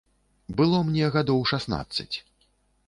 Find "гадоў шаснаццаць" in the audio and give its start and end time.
1.19-2.13